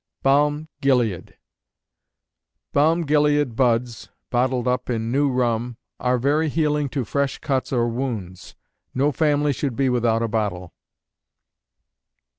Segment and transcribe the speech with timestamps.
[0.23, 1.37] Balm Gilead.
[2.73, 7.87] Balm gilead buds, bottled up in new rum, are very healing to fresh cuts or
[7.87, 8.55] wounds.
[8.95, 10.73] No family should be without a bottle.